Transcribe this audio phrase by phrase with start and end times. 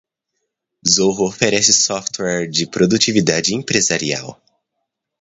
[0.89, 4.41] Zoho oferece software de produtividade empresarial.